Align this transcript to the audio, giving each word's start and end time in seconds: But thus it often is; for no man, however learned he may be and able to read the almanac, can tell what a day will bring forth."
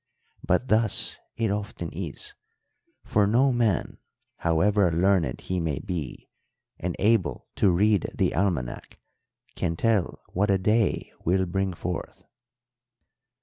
But 0.43 0.69
thus 0.69 1.19
it 1.37 1.51
often 1.51 1.91
is; 1.91 2.33
for 3.05 3.27
no 3.27 3.51
man, 3.51 3.99
however 4.37 4.89
learned 4.91 5.41
he 5.41 5.59
may 5.59 5.77
be 5.77 6.27
and 6.79 6.95
able 6.97 7.45
to 7.57 7.69
read 7.69 8.09
the 8.15 8.33
almanac, 8.33 8.97
can 9.55 9.75
tell 9.75 10.23
what 10.33 10.49
a 10.49 10.57
day 10.57 11.13
will 11.23 11.45
bring 11.45 11.73
forth." 11.73 12.23